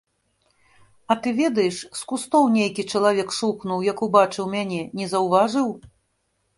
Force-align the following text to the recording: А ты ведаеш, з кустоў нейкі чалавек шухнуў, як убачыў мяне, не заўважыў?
А 1.13 1.17
ты 1.25 1.33
ведаеш, 1.41 1.77
з 2.01 2.09
кустоў 2.13 2.49
нейкі 2.57 2.87
чалавек 2.95 3.29
шухнуў, 3.41 3.87
як 3.93 3.97
убачыў 4.09 4.53
мяне, 4.59 4.81
не 5.03 5.15
заўважыў? 5.17 5.67